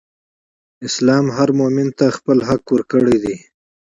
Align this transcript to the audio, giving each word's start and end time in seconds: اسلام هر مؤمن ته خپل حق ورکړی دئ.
اسلام 0.87 1.25
هر 1.37 1.49
مؤمن 1.59 1.87
ته 1.97 2.05
خپل 2.17 2.37
حق 2.49 2.63
ورکړی 2.75 3.15
دئ. 3.23 3.37